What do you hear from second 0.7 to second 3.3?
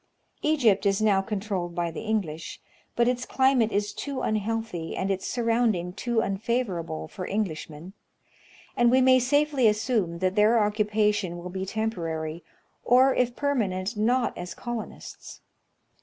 is now controlled by the English, but its